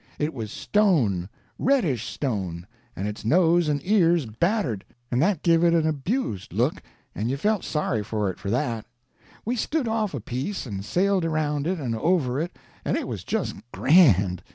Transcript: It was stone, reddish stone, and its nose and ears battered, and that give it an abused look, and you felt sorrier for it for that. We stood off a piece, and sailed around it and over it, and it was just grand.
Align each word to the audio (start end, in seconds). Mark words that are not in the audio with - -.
It 0.17 0.33
was 0.33 0.51
stone, 0.51 1.29
reddish 1.59 2.07
stone, 2.07 2.65
and 2.95 3.07
its 3.07 3.23
nose 3.23 3.69
and 3.69 3.79
ears 3.85 4.25
battered, 4.25 4.83
and 5.11 5.21
that 5.21 5.43
give 5.43 5.63
it 5.63 5.75
an 5.75 5.85
abused 5.85 6.53
look, 6.53 6.81
and 7.13 7.29
you 7.29 7.37
felt 7.37 7.63
sorrier 7.63 8.03
for 8.03 8.31
it 8.31 8.39
for 8.39 8.49
that. 8.49 8.87
We 9.45 9.55
stood 9.55 9.87
off 9.87 10.15
a 10.15 10.19
piece, 10.19 10.65
and 10.65 10.83
sailed 10.83 11.23
around 11.23 11.67
it 11.67 11.79
and 11.79 11.95
over 11.95 12.39
it, 12.41 12.55
and 12.83 12.97
it 12.97 13.07
was 13.07 13.23
just 13.23 13.57
grand. 13.71 14.41